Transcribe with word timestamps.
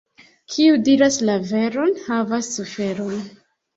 Kiu 0.53 0.77
diras 0.87 1.19
la 1.31 1.35
veron, 1.51 1.93
havas 2.07 2.51
suferon. 2.57 3.21